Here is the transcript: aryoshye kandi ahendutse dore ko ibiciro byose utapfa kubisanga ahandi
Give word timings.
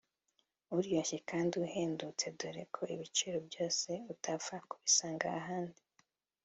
aryoshye 0.75 1.17
kandi 1.29 1.55
ahendutse 1.67 2.25
dore 2.39 2.63
ko 2.75 2.81
ibiciro 2.95 3.37
byose 3.47 3.89
utapfa 4.13 4.55
kubisanga 4.69 5.25
ahandi 5.39 5.81